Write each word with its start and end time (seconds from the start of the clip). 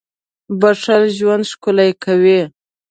•بښل 0.59 1.03
ژوند 1.17 1.43
ښکلی 1.51 1.89
کوي. 2.03 2.41